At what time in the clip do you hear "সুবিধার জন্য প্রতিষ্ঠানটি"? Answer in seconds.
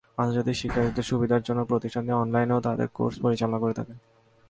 1.11-2.11